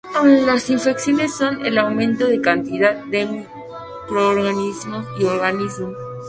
[0.47, 3.27] Las infecciones son el aumento de la cantidad de
[4.07, 5.91] microorganismos en el organismo.